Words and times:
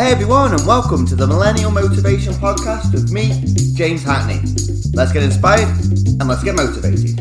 Hey 0.00 0.12
everyone, 0.12 0.54
and 0.54 0.66
welcome 0.66 1.06
to 1.08 1.14
the 1.14 1.26
Millennial 1.26 1.70
Motivation 1.70 2.32
Podcast 2.32 2.90
with 2.94 3.12
me, 3.12 3.44
James 3.74 4.02
Hackney. 4.02 4.40
Let's 4.94 5.12
get 5.12 5.22
inspired 5.22 5.68
and 5.68 6.26
let's 6.26 6.42
get 6.42 6.54
motivated. 6.56 7.20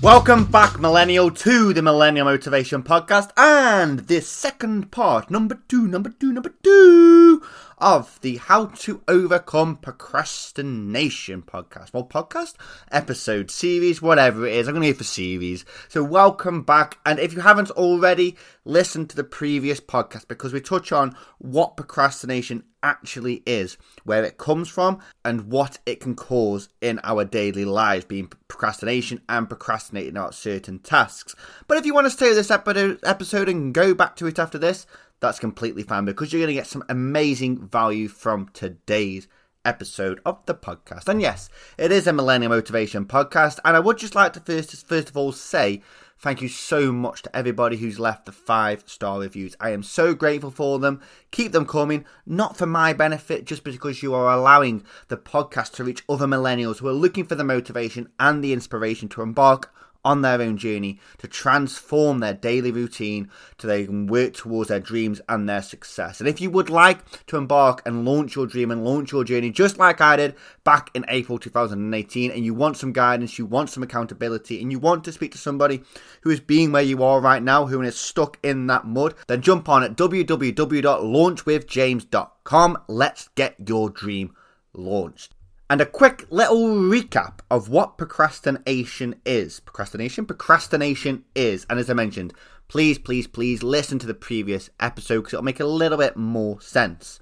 Welcome 0.00 0.44
back, 0.44 0.78
Millennial, 0.78 1.32
to 1.32 1.72
the 1.72 1.82
Millennial 1.82 2.26
Motivation 2.26 2.84
Podcast 2.84 3.32
and 3.36 3.98
this 4.06 4.28
second 4.28 4.92
part, 4.92 5.28
number 5.28 5.58
two, 5.66 5.88
number 5.88 6.10
two, 6.10 6.32
number 6.32 6.54
two 6.62 7.42
of 7.78 8.18
the 8.22 8.36
How 8.36 8.66
to 8.66 9.02
Overcome 9.06 9.76
Procrastination 9.76 11.42
podcast. 11.42 11.92
Well, 11.92 12.04
podcast, 12.04 12.54
episode, 12.90 13.50
series, 13.50 14.00
whatever 14.00 14.46
it 14.46 14.54
is. 14.54 14.66
I'm 14.66 14.74
going 14.74 14.86
to 14.86 14.92
go 14.92 14.98
for 14.98 15.04
series. 15.04 15.64
So, 15.88 16.02
welcome 16.02 16.62
back. 16.62 16.98
And 17.04 17.18
if 17.18 17.34
you 17.34 17.40
haven't 17.40 17.70
already, 17.72 18.36
listen 18.64 19.06
to 19.08 19.16
the 19.16 19.24
previous 19.24 19.80
podcast 19.80 20.26
because 20.26 20.52
we 20.52 20.60
touch 20.60 20.90
on 20.90 21.14
what 21.38 21.76
procrastination 21.76 22.64
actually 22.82 23.42
is, 23.46 23.76
where 24.04 24.24
it 24.24 24.38
comes 24.38 24.68
from, 24.68 25.00
and 25.24 25.50
what 25.50 25.78
it 25.84 26.00
can 26.00 26.14
cause 26.14 26.68
in 26.80 27.00
our 27.02 27.24
daily 27.24 27.64
lives, 27.64 28.04
being 28.04 28.30
procrastination 28.48 29.20
and 29.28 29.48
procrastinating 29.48 30.16
about 30.16 30.34
certain 30.34 30.78
tasks. 30.78 31.34
But 31.66 31.78
if 31.78 31.84
you 31.84 31.92
want 31.92 32.06
to 32.06 32.10
stay 32.10 32.28
with 32.28 32.36
this 32.36 32.50
episode 32.50 33.48
and 33.48 33.74
go 33.74 33.92
back 33.92 34.16
to 34.16 34.26
it 34.26 34.38
after 34.38 34.56
this, 34.56 34.86
that's 35.20 35.38
completely 35.38 35.82
fine 35.82 36.04
because 36.04 36.32
you're 36.32 36.40
going 36.40 36.48
to 36.48 36.54
get 36.54 36.66
some 36.66 36.84
amazing 36.88 37.66
value 37.68 38.08
from 38.08 38.48
today's 38.52 39.28
episode 39.64 40.20
of 40.24 40.44
the 40.46 40.54
podcast. 40.54 41.08
And 41.08 41.20
yes, 41.20 41.48
it 41.76 41.90
is 41.90 42.06
a 42.06 42.12
Millennial 42.12 42.50
Motivation 42.50 43.04
podcast. 43.04 43.58
And 43.64 43.76
I 43.76 43.80
would 43.80 43.98
just 43.98 44.14
like 44.14 44.32
to 44.34 44.40
first, 44.40 44.86
first 44.86 45.10
of 45.10 45.16
all 45.16 45.32
say 45.32 45.82
thank 46.18 46.40
you 46.40 46.48
so 46.48 46.92
much 46.92 47.22
to 47.22 47.36
everybody 47.36 47.76
who's 47.76 48.00
left 48.00 48.24
the 48.24 48.32
five 48.32 48.84
star 48.86 49.20
reviews. 49.20 49.56
I 49.60 49.70
am 49.70 49.82
so 49.82 50.14
grateful 50.14 50.50
for 50.50 50.78
them. 50.78 51.02
Keep 51.30 51.52
them 51.52 51.66
coming, 51.66 52.04
not 52.24 52.56
for 52.56 52.66
my 52.66 52.92
benefit, 52.92 53.44
just 53.44 53.64
because 53.64 54.02
you 54.02 54.14
are 54.14 54.32
allowing 54.32 54.84
the 55.08 55.16
podcast 55.16 55.72
to 55.74 55.84
reach 55.84 56.04
other 56.08 56.26
millennials 56.26 56.78
who 56.78 56.88
are 56.88 56.92
looking 56.92 57.26
for 57.26 57.34
the 57.34 57.44
motivation 57.44 58.08
and 58.18 58.42
the 58.42 58.52
inspiration 58.52 59.08
to 59.10 59.22
embark 59.22 59.74
on 60.06 60.22
their 60.22 60.40
own 60.40 60.56
journey 60.56 60.98
to 61.18 61.26
transform 61.26 62.20
their 62.20 62.32
daily 62.32 62.70
routine 62.70 63.28
so 63.58 63.66
they 63.66 63.84
can 63.84 64.06
work 64.06 64.34
towards 64.34 64.68
their 64.68 64.78
dreams 64.78 65.20
and 65.28 65.48
their 65.48 65.60
success. 65.60 66.20
And 66.20 66.28
if 66.28 66.40
you 66.40 66.48
would 66.50 66.70
like 66.70 67.26
to 67.26 67.36
embark 67.36 67.82
and 67.84 68.04
launch 68.04 68.36
your 68.36 68.46
dream 68.46 68.70
and 68.70 68.84
launch 68.84 69.10
your 69.10 69.24
journey 69.24 69.50
just 69.50 69.78
like 69.78 70.00
I 70.00 70.14
did 70.14 70.36
back 70.62 70.92
in 70.94 71.04
April 71.08 71.38
2018, 71.38 72.30
and 72.30 72.44
you 72.44 72.54
want 72.54 72.76
some 72.76 72.92
guidance, 72.92 73.36
you 73.36 73.46
want 73.46 73.68
some 73.68 73.82
accountability, 73.82 74.62
and 74.62 74.70
you 74.70 74.78
want 74.78 75.02
to 75.04 75.12
speak 75.12 75.32
to 75.32 75.38
somebody 75.38 75.82
who 76.20 76.30
is 76.30 76.38
being 76.38 76.70
where 76.70 76.82
you 76.82 77.02
are 77.02 77.20
right 77.20 77.42
now, 77.42 77.66
who 77.66 77.82
is 77.82 77.98
stuck 77.98 78.38
in 78.44 78.68
that 78.68 78.86
mud, 78.86 79.14
then 79.26 79.42
jump 79.42 79.68
on 79.68 79.82
at 79.82 79.96
www.launchwithjames.com. 79.96 82.78
Let's 82.86 83.28
get 83.34 83.56
your 83.68 83.90
dream 83.90 84.36
launched. 84.72 85.35
And 85.68 85.80
a 85.80 85.86
quick 85.86 86.26
little 86.30 86.68
recap 86.68 87.40
of 87.50 87.68
what 87.68 87.98
procrastination 87.98 89.16
is. 89.26 89.58
Procrastination? 89.58 90.24
Procrastination 90.24 91.24
is, 91.34 91.66
and 91.68 91.80
as 91.80 91.90
I 91.90 91.94
mentioned, 91.94 92.32
please, 92.68 92.98
please, 93.00 93.26
please 93.26 93.64
listen 93.64 93.98
to 93.98 94.06
the 94.06 94.14
previous 94.14 94.70
episode 94.78 95.22
because 95.22 95.34
it'll 95.34 95.42
make 95.42 95.58
a 95.58 95.64
little 95.64 95.98
bit 95.98 96.16
more 96.16 96.60
sense. 96.60 97.18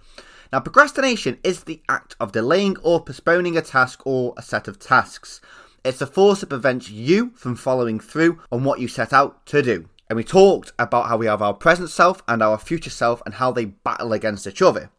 Now, 0.53 0.61
procrastination 0.61 1.39
is 1.43 1.65
the 1.65 1.81
act 1.89 2.17
of 2.21 2.33
delaying 2.33 2.77
or 2.83 3.03
postponing 3.03 3.57
a 3.57 3.63
task 3.63 4.03
or 4.05 4.35
a 4.37 4.43
set 4.43 4.69
of 4.69 4.79
tasks. 4.79 5.41
It's 5.83 6.01
the 6.01 6.07
force 6.07 6.41
that 6.41 6.49
prevents 6.49 6.91
you 6.91 7.33
from 7.37 7.57
following 7.57 7.99
through 7.99 8.43
on 8.53 8.63
what 8.63 8.79
you 8.79 8.89
set 8.89 9.15
out 9.15 9.47
to 9.47 9.63
do. 9.63 9.89
And 10.11 10.19
we 10.19 10.25
talked 10.25 10.75
about 10.79 11.09
how 11.09 11.17
we 11.17 11.25
have 11.27 11.41
our 11.41 11.55
present 11.55 11.89
self 11.89 12.23
and 12.29 12.43
our 12.43 12.59
future 12.59 12.91
self 12.91 13.23
and 13.25 13.37
how 13.37 13.53
they 13.53 13.65
battle 13.65 14.13
against 14.13 14.47
each 14.47 14.61
other. 14.61 14.91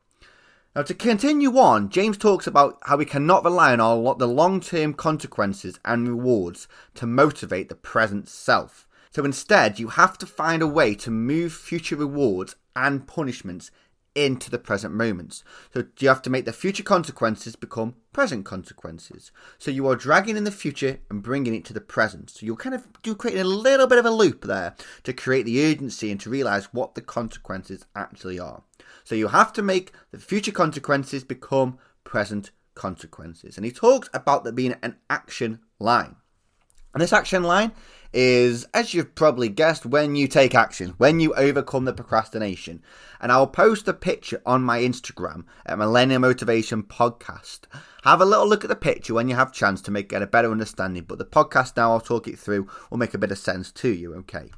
Now, 0.76 0.82
to 0.82 0.94
continue 0.94 1.58
on, 1.58 1.88
James 1.88 2.18
talks 2.18 2.48
about 2.48 2.80
how 2.82 2.98
we 2.98 3.06
cannot 3.06 3.46
rely 3.46 3.72
on 3.72 3.80
our, 3.80 4.14
the 4.16 4.28
long 4.28 4.60
term 4.60 4.94
consequences 4.94 5.80
and 5.86 6.06
rewards 6.06 6.68
to 6.96 7.06
motivate 7.08 7.70
the 7.70 7.76
present 7.76 8.28
self. 8.28 8.86
So 9.12 9.24
instead, 9.24 9.80
you 9.80 9.88
have 9.88 10.18
to 10.18 10.26
find 10.26 10.62
a 10.62 10.68
way 10.68 10.94
to 10.96 11.10
move 11.10 11.54
future 11.54 11.96
rewards 11.96 12.58
and 12.76 13.08
punishments 13.08 13.72
into 14.16 14.50
the 14.50 14.58
present 14.58 14.94
moments. 14.94 15.44
So 15.74 15.84
you 16.00 16.08
have 16.08 16.22
to 16.24 16.30
make 16.30 16.46
the 16.46 16.54
future 16.54 16.84
consequences 16.84 17.56
become 17.56 17.96
present 18.14 18.46
consequences. 18.46 19.32
So 19.60 19.70
you 19.70 19.88
are 19.88 19.96
dragging 19.96 20.38
in 20.38 20.46
the 20.46 20.52
future 20.52 21.00
and 21.10 21.22
bringing 21.22 21.54
it 21.54 21.66
to 21.66 21.74
the 21.74 21.82
present. 21.82 22.30
So 22.30 22.46
you're 22.46 22.56
kind 22.56 22.74
of 22.74 22.88
do 23.04 23.14
creating 23.14 23.42
a 23.42 23.46
little 23.46 23.88
bit 23.88 24.00
of 24.00 24.06
a 24.06 24.12
loop 24.12 24.46
there 24.46 24.76
to 25.04 25.14
create 25.14 25.46
the 25.46 25.64
urgency 25.66 26.12
and 26.12 26.20
to 26.22 26.30
realize 26.30 26.74
what 26.74 26.96
the 26.96 27.02
consequences 27.02 27.86
actually 27.96 28.40
are. 28.40 28.64
So 29.04 29.16
you 29.16 29.28
have 29.28 29.52
to 29.54 29.62
make 29.62 29.92
the 30.12 30.18
future 30.18 30.54
consequences 30.54 31.24
become 31.24 31.78
present 32.06 32.52
consequences. 32.74 33.58
And 33.58 33.66
he 33.66 33.72
talks 33.72 34.10
about 34.14 34.44
there 34.44 34.54
being 34.54 34.76
an 34.82 34.96
action 35.10 35.60
line. 35.78 36.16
And 36.94 37.02
this 37.02 37.12
action 37.12 37.44
line 37.44 37.74
is, 38.16 38.66
as 38.74 38.94
you've 38.94 39.14
probably 39.14 39.50
guessed, 39.50 39.86
when 39.86 40.16
you 40.16 40.28
take 40.28 40.56
action, 40.56 40.96
when 40.98 41.20
you 41.20 41.34
overcome 41.36 41.84
the 41.84 41.94
procrastination. 41.94 42.82
And 43.20 43.32
I'll 43.32 43.46
post 43.46 43.88
a 43.90 43.94
picture 43.94 44.42
on 44.46 44.64
my 44.64 44.80
Instagram 44.80 45.44
at 45.66 45.78
Millennial 45.78 46.22
Motivation 46.22 46.82
Podcast. 46.82 47.62
Have 48.04 48.22
a 48.22 48.26
little 48.26 48.48
look 48.48 48.64
at 48.64 48.70
the 48.70 48.76
picture 48.76 49.14
when 49.14 49.28
you 49.28 49.36
have 49.36 49.52
chance 49.52 49.82
to 49.82 49.92
make 49.92 50.10
get 50.10 50.22
a 50.22 50.28
better 50.28 50.50
understanding. 50.50 51.04
But 51.04 51.18
the 51.18 51.26
podcast 51.26 51.76
now, 51.76 51.92
I'll 51.92 52.00
talk 52.00 52.28
it 52.28 52.40
through, 52.40 52.70
will 52.90 52.98
make 52.98 53.14
a 53.14 53.18
bit 53.18 53.32
of 53.32 53.38
sense 53.38 53.72
to 53.74 53.90
you. 53.90 54.16
Okay. 54.16 54.50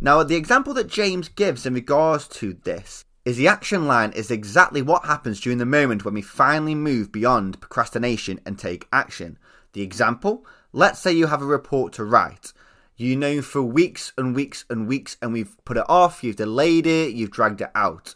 Now, 0.00 0.22
the 0.22 0.36
example 0.36 0.72
that 0.74 0.88
James 0.88 1.28
gives 1.28 1.66
in 1.66 1.74
regards 1.74 2.26
to 2.28 2.54
this 2.54 3.04
is 3.26 3.36
the 3.36 3.48
action 3.48 3.86
line 3.86 4.12
is 4.12 4.30
exactly 4.30 4.80
what 4.80 5.04
happens 5.04 5.40
during 5.40 5.58
the 5.58 5.66
moment 5.66 6.06
when 6.06 6.14
we 6.14 6.22
finally 6.22 6.74
move 6.74 7.12
beyond 7.12 7.60
procrastination 7.60 8.40
and 8.46 8.58
take 8.58 8.88
action. 8.92 9.38
The 9.74 9.82
example 9.82 10.46
let's 10.72 10.98
say 10.98 11.12
you 11.12 11.26
have 11.26 11.42
a 11.42 11.46
report 11.46 11.92
to 11.94 12.04
write. 12.04 12.52
You 13.00 13.14
know 13.14 13.42
for 13.42 13.62
weeks 13.62 14.12
and 14.18 14.34
weeks 14.34 14.64
and 14.68 14.88
weeks, 14.88 15.16
and 15.22 15.32
we've 15.32 15.56
put 15.64 15.76
it 15.76 15.84
off, 15.88 16.24
you've 16.24 16.36
delayed 16.36 16.84
it, 16.84 17.14
you've 17.14 17.30
dragged 17.30 17.60
it 17.60 17.70
out. 17.74 18.12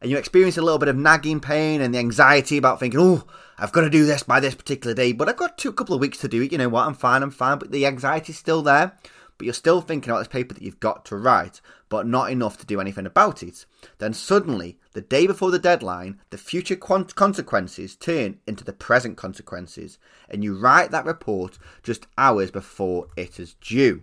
And 0.00 0.10
you 0.10 0.16
experience 0.16 0.56
a 0.56 0.62
little 0.62 0.78
bit 0.78 0.88
of 0.88 0.96
nagging 0.96 1.40
pain 1.40 1.82
and 1.82 1.94
the 1.94 1.98
anxiety 1.98 2.56
about 2.56 2.80
thinking, 2.80 3.00
oh, 3.00 3.24
I've 3.58 3.72
got 3.72 3.82
to 3.82 3.90
do 3.90 4.06
this 4.06 4.22
by 4.22 4.40
this 4.40 4.54
particular 4.54 4.94
day, 4.94 5.12
but 5.12 5.28
I've 5.28 5.36
got 5.36 5.58
two, 5.58 5.68
a 5.68 5.72
couple 5.74 5.94
of 5.94 6.00
weeks 6.00 6.18
to 6.18 6.28
do 6.28 6.40
it. 6.40 6.52
You 6.52 6.58
know 6.58 6.70
what? 6.70 6.86
I'm 6.86 6.94
fine, 6.94 7.22
I'm 7.22 7.30
fine. 7.30 7.58
But 7.58 7.70
the 7.70 7.84
anxiety's 7.84 8.38
still 8.38 8.62
there 8.62 8.98
but 9.36 9.44
you're 9.44 9.54
still 9.54 9.80
thinking 9.80 10.10
about 10.10 10.20
this 10.20 10.28
paper 10.28 10.54
that 10.54 10.62
you've 10.62 10.80
got 10.80 11.04
to 11.06 11.16
write, 11.16 11.60
but 11.88 12.06
not 12.06 12.30
enough 12.30 12.56
to 12.58 12.66
do 12.66 12.80
anything 12.80 13.06
about 13.06 13.42
it. 13.42 13.66
Then 13.98 14.12
suddenly, 14.12 14.78
the 14.92 15.00
day 15.00 15.26
before 15.26 15.50
the 15.50 15.58
deadline, 15.58 16.20
the 16.30 16.38
future 16.38 16.76
consequences 16.76 17.96
turn 17.96 18.38
into 18.46 18.64
the 18.64 18.72
present 18.72 19.16
consequences, 19.16 19.98
and 20.28 20.44
you 20.44 20.56
write 20.56 20.90
that 20.92 21.04
report 21.04 21.58
just 21.82 22.06
hours 22.16 22.50
before 22.50 23.08
it 23.16 23.40
is 23.40 23.54
due. 23.54 24.02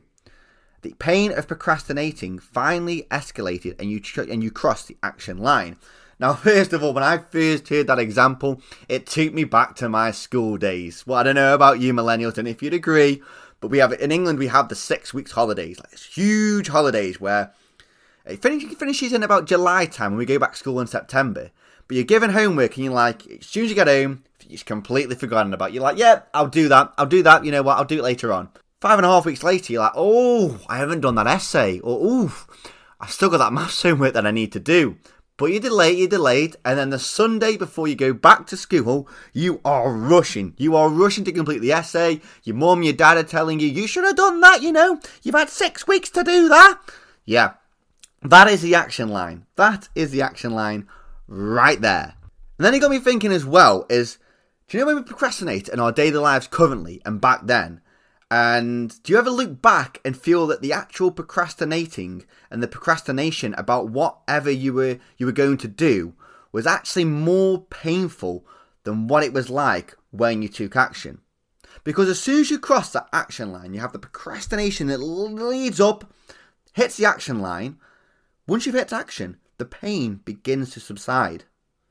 The 0.81 0.93
pain 0.97 1.31
of 1.31 1.47
procrastinating 1.47 2.39
finally 2.39 3.07
escalated, 3.11 3.79
and 3.79 3.91
you 3.91 3.99
tr- 3.99 4.21
and 4.21 4.43
you 4.43 4.51
cross 4.51 4.85
the 4.85 4.97
action 5.03 5.37
line. 5.37 5.77
Now, 6.19 6.33
first 6.35 6.73
of 6.73 6.83
all, 6.83 6.93
when 6.93 7.03
I 7.03 7.17
first 7.17 7.69
heard 7.69 7.87
that 7.87 7.99
example, 7.99 8.61
it 8.89 9.05
took 9.05 9.33
me 9.33 9.43
back 9.43 9.75
to 9.77 9.89
my 9.89 10.11
school 10.11 10.57
days. 10.57 11.05
Well, 11.05 11.19
I 11.19 11.23
don't 11.23 11.35
know 11.35 11.53
about 11.53 11.79
you 11.79 11.93
millennials, 11.93 12.37
and 12.37 12.47
if 12.47 12.63
you'd 12.63 12.73
agree, 12.73 13.21
but 13.59 13.69
we 13.69 13.77
have 13.77 13.93
in 13.93 14.11
England 14.11 14.39
we 14.39 14.47
have 14.47 14.69
the 14.69 14.75
six 14.75 15.13
weeks 15.13 15.31
holidays, 15.31 15.79
like 15.79 15.97
huge 15.97 16.67
holidays 16.67 17.21
where 17.21 17.53
it 18.25 18.41
finishes 18.41 19.13
in 19.13 19.23
about 19.23 19.45
July 19.45 19.85
time 19.85 20.11
and 20.11 20.17
we 20.17 20.25
go 20.25 20.39
back 20.39 20.53
to 20.53 20.57
school 20.57 20.79
in 20.79 20.87
September. 20.87 21.51
But 21.87 21.95
you're 21.95 22.03
given 22.03 22.31
homework 22.31 22.75
and 22.75 22.85
you're 22.85 22.93
like, 22.93 23.27
as 23.27 23.45
soon 23.45 23.65
as 23.65 23.69
you 23.69 23.75
get 23.75 23.87
home, 23.87 24.23
you've 24.47 24.65
completely 24.65 25.15
forgotten 25.15 25.53
about. 25.53 25.73
You're 25.73 25.83
like, 25.83 25.97
yeah, 25.97 26.21
I'll 26.33 26.47
do 26.47 26.67
that. 26.69 26.93
I'll 26.97 27.05
do 27.05 27.23
that. 27.23 27.45
You 27.45 27.51
know 27.51 27.63
what? 27.63 27.77
I'll 27.77 27.85
do 27.85 27.99
it 27.99 28.03
later 28.03 28.31
on. 28.33 28.49
Five 28.81 28.97
and 28.97 29.05
a 29.05 29.09
half 29.09 29.27
weeks 29.27 29.43
later, 29.43 29.73
you're 29.73 29.83
like, 29.83 29.91
oh, 29.93 30.59
I 30.67 30.77
haven't 30.77 31.01
done 31.01 31.13
that 31.13 31.27
essay, 31.27 31.79
or 31.81 31.99
oh, 32.01 32.45
I've 32.99 33.11
still 33.11 33.29
got 33.29 33.37
that 33.37 33.53
maths 33.53 33.83
homework 33.83 34.15
that 34.15 34.25
I 34.25 34.31
need 34.31 34.51
to 34.53 34.59
do. 34.59 34.97
But 35.37 35.51
you 35.51 35.59
delay, 35.59 35.91
you're 35.91 36.07
delayed, 36.07 36.55
and 36.65 36.79
then 36.79 36.89
the 36.89 36.97
Sunday 36.97 37.57
before 37.57 37.87
you 37.87 37.93
go 37.93 38.11
back 38.11 38.47
to 38.47 38.57
school, 38.57 39.07
you 39.33 39.61
are 39.63 39.93
rushing. 39.93 40.55
You 40.57 40.75
are 40.75 40.89
rushing 40.89 41.23
to 41.25 41.31
complete 41.31 41.59
the 41.59 41.71
essay. 41.71 42.21
Your 42.43 42.55
mum, 42.55 42.81
your 42.81 42.93
dad 42.93 43.17
are 43.17 43.23
telling 43.23 43.59
you, 43.59 43.67
you 43.67 43.85
should 43.85 44.03
have 44.03 44.15
done 44.15 44.41
that, 44.41 44.63
you 44.63 44.71
know. 44.71 44.99
You've 45.21 45.35
had 45.35 45.49
six 45.49 45.87
weeks 45.87 46.09
to 46.09 46.23
do 46.23 46.49
that. 46.49 46.79
Yeah, 47.23 47.53
that 48.23 48.47
is 48.47 48.63
the 48.63 48.73
action 48.73 49.09
line. 49.09 49.45
That 49.57 49.89
is 49.93 50.09
the 50.09 50.23
action 50.23 50.53
line 50.53 50.87
right 51.27 51.79
there. 51.79 52.15
And 52.57 52.65
then 52.65 52.73
it 52.73 52.79
got 52.79 52.89
me 52.89 52.97
thinking 52.97 53.31
as 53.31 53.45
well 53.45 53.85
is, 53.91 54.17
do 54.67 54.77
you 54.77 54.81
know 54.81 54.87
when 54.87 54.95
we 54.95 55.03
procrastinate 55.03 55.69
in 55.69 55.79
our 55.79 55.91
daily 55.91 56.17
lives 56.17 56.47
currently 56.47 56.99
and 57.05 57.21
back 57.21 57.41
then? 57.43 57.81
And 58.31 59.03
do 59.03 59.11
you 59.11 59.19
ever 59.19 59.29
look 59.29 59.61
back 59.61 59.99
and 60.05 60.15
feel 60.15 60.47
that 60.47 60.61
the 60.61 60.71
actual 60.71 61.11
procrastinating 61.11 62.23
and 62.49 62.63
the 62.63 62.67
procrastination 62.67 63.53
about 63.55 63.89
whatever 63.89 64.49
you 64.49 64.71
were 64.71 64.99
you 65.17 65.25
were 65.25 65.33
going 65.33 65.57
to 65.57 65.67
do 65.67 66.13
was 66.53 66.65
actually 66.65 67.03
more 67.03 67.65
painful 67.65 68.45
than 68.83 69.07
what 69.07 69.23
it 69.23 69.33
was 69.33 69.49
like 69.49 69.97
when 70.11 70.41
you 70.41 70.47
took 70.47 70.77
action? 70.77 71.19
Because 71.83 72.07
as 72.07 72.21
soon 72.21 72.39
as 72.39 72.49
you 72.49 72.57
cross 72.57 72.93
that 72.93 73.09
action 73.11 73.51
line, 73.51 73.73
you 73.73 73.81
have 73.81 73.91
the 73.91 73.99
procrastination 73.99 74.87
that 74.87 74.99
leads 74.99 75.81
up 75.81 76.13
hits 76.73 76.95
the 76.95 77.05
action 77.05 77.41
line, 77.41 77.77
once 78.47 78.65
you've 78.65 78.75
hit 78.75 78.93
action, 78.93 79.37
the 79.57 79.65
pain 79.65 80.21
begins 80.23 80.71
to 80.71 80.79
subside. 80.79 81.43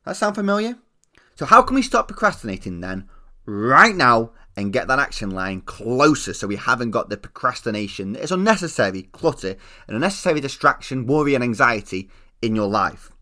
That 0.07 0.17
sound 0.17 0.37
familiar? 0.37 0.79
So, 1.35 1.45
how 1.45 1.61
can 1.61 1.75
we 1.75 1.83
stop 1.83 2.09
procrastinating 2.09 2.81
then, 2.81 3.11
right 3.45 3.95
now, 3.95 4.33
and 4.57 4.73
get 4.73 4.89
that 4.89 4.99
action 4.99 5.31
line 5.31 5.61
closer 5.63 6.35
so 6.35 6.47
we 6.47 6.57
haven't 6.57 6.91
got 6.91 7.09
the 7.09 7.17
procrastination 7.17 8.17
is 8.17 8.33
unnecessary 8.33 9.03
clutter 9.03 9.57
and 9.87 9.97
unnecessary 9.97 10.41
distraction, 10.41 11.07
worry, 11.07 11.35
and 11.35 11.45
anxiety 11.45 12.11
in 12.43 12.57
your 12.57 12.69
life? 12.69 13.13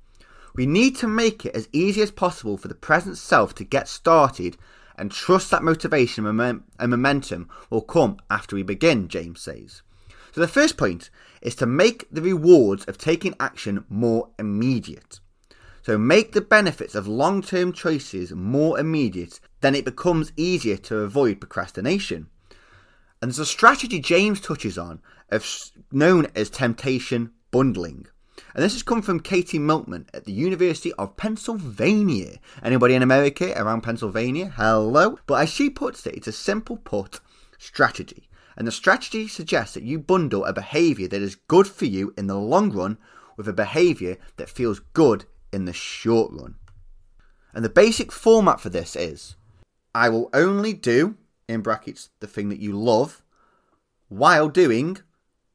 We 0.54 0.66
need 0.66 0.96
to 0.96 1.06
make 1.06 1.46
it 1.46 1.54
as 1.54 1.68
easy 1.72 2.02
as 2.02 2.10
possible 2.10 2.56
for 2.56 2.68
the 2.68 2.74
present 2.74 3.18
self 3.18 3.54
to 3.56 3.64
get 3.64 3.88
started 3.88 4.56
and 4.96 5.12
trust 5.12 5.50
that 5.50 5.62
motivation 5.62 6.26
and 6.26 6.90
momentum 6.90 7.48
will 7.70 7.82
come 7.82 8.18
after 8.28 8.56
we 8.56 8.62
begin, 8.62 9.08
James 9.08 9.40
says. 9.40 9.82
So, 10.32 10.40
the 10.40 10.48
first 10.48 10.76
point 10.76 11.10
is 11.40 11.54
to 11.56 11.66
make 11.66 12.06
the 12.10 12.22
rewards 12.22 12.84
of 12.86 12.98
taking 12.98 13.34
action 13.38 13.84
more 13.88 14.30
immediate. 14.38 15.20
So 15.88 15.96
make 15.96 16.32
the 16.32 16.42
benefits 16.42 16.94
of 16.94 17.08
long 17.08 17.40
term 17.40 17.72
choices 17.72 18.32
more 18.32 18.78
immediate, 18.78 19.40
then 19.60 19.74
it 19.74 19.84
becomes 19.84 20.32
easier 20.36 20.76
to 20.76 20.98
avoid 20.98 21.40
procrastination. 21.40 22.28
And 23.20 23.30
there's 23.30 23.38
a 23.38 23.46
strategy 23.46 23.98
James 23.98 24.40
touches 24.40 24.78
on 24.78 25.00
of 25.30 25.46
known 25.90 26.26
as 26.34 26.50
temptation 26.50 27.32
bundling. 27.50 28.06
And 28.54 28.64
this 28.64 28.72
has 28.72 28.82
come 28.82 29.02
from 29.02 29.20
Katie 29.20 29.58
Milkman 29.58 30.06
at 30.14 30.24
the 30.24 30.32
University 30.32 30.92
of 30.94 31.16
Pennsylvania. 31.16 32.38
Anybody 32.62 32.94
in 32.94 33.02
America 33.02 33.52
around 33.56 33.82
Pennsylvania? 33.82 34.52
Hello. 34.56 35.18
But 35.26 35.42
as 35.42 35.50
she 35.50 35.70
puts 35.70 36.06
it, 36.06 36.14
it's 36.14 36.28
a 36.28 36.32
simple 36.32 36.76
put 36.76 37.20
strategy. 37.58 38.28
And 38.56 38.66
the 38.66 38.72
strategy 38.72 39.28
suggests 39.28 39.74
that 39.74 39.82
you 39.82 39.98
bundle 39.98 40.44
a 40.44 40.52
behavior 40.52 41.08
that 41.08 41.22
is 41.22 41.34
good 41.34 41.66
for 41.66 41.84
you 41.84 42.14
in 42.16 42.26
the 42.26 42.36
long 42.36 42.70
run 42.70 42.98
with 43.36 43.48
a 43.48 43.52
behavior 43.52 44.16
that 44.36 44.48
feels 44.48 44.80
good 44.92 45.24
in 45.52 45.64
the 45.64 45.72
short 45.72 46.32
run. 46.32 46.56
And 47.54 47.64
the 47.64 47.70
basic 47.70 48.12
format 48.12 48.60
for 48.60 48.68
this 48.68 48.96
is 48.96 49.36
I 49.98 50.08
will 50.10 50.30
only 50.32 50.74
do, 50.74 51.16
in 51.48 51.60
brackets, 51.60 52.10
the 52.20 52.28
thing 52.28 52.50
that 52.50 52.60
you 52.60 52.70
love, 52.70 53.20
while 54.08 54.48
doing, 54.48 54.98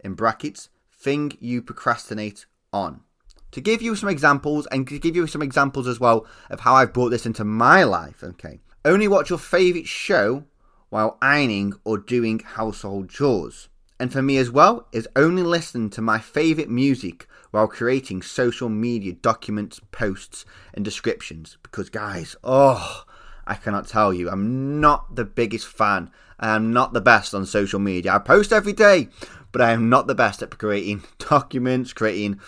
in 0.03 0.15
brackets, 0.15 0.67
thing 0.91 1.31
you 1.39 1.61
procrastinate 1.61 2.45
on. 2.73 3.03
To 3.51 3.61
give 3.61 3.81
you 3.81 3.95
some 3.95 4.09
examples, 4.09 4.67
and 4.69 4.85
to 4.89 4.99
give 4.99 5.15
you 5.15 5.27
some 5.27 5.41
examples 5.41 5.87
as 5.87 5.97
well 5.97 6.27
of 6.49 6.59
how 6.59 6.75
I've 6.75 6.91
brought 6.91 7.11
this 7.11 7.25
into 7.25 7.45
my 7.45 7.85
life, 7.85 8.21
okay? 8.21 8.59
Only 8.83 9.07
watch 9.07 9.29
your 9.29 9.39
favourite 9.39 9.87
show 9.87 10.43
while 10.89 11.17
ironing 11.21 11.71
or 11.85 11.97
doing 11.97 12.39
household 12.39 13.09
chores. 13.09 13.69
And 13.97 14.11
for 14.11 14.21
me 14.21 14.35
as 14.35 14.51
well, 14.51 14.89
is 14.91 15.07
only 15.15 15.43
listen 15.43 15.89
to 15.91 16.01
my 16.01 16.19
favourite 16.19 16.69
music 16.69 17.29
while 17.51 17.69
creating 17.69 18.23
social 18.23 18.67
media 18.67 19.13
documents, 19.13 19.79
posts, 19.93 20.43
and 20.73 20.83
descriptions. 20.83 21.57
Because, 21.63 21.89
guys, 21.89 22.35
oh, 22.43 23.05
I 23.45 23.55
cannot 23.55 23.87
tell 23.87 24.13
you, 24.13 24.29
I'm 24.29 24.79
not 24.79 25.15
the 25.15 25.25
biggest 25.25 25.67
fan. 25.67 26.09
I 26.39 26.55
am 26.55 26.73
not 26.73 26.93
the 26.93 27.01
best 27.01 27.33
on 27.33 27.45
social 27.45 27.79
media. 27.79 28.15
I 28.15 28.19
post 28.19 28.51
every 28.51 28.73
day, 28.73 29.09
but 29.51 29.61
I 29.61 29.71
am 29.71 29.89
not 29.89 30.07
the 30.07 30.15
best 30.15 30.41
at 30.41 30.57
creating 30.57 31.03
documents, 31.17 31.93
creating 31.93 32.39